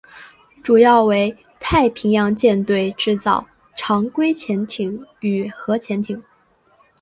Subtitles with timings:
[0.63, 6.19] 主要为太平洋舰队制造常规潜艇与核潜艇。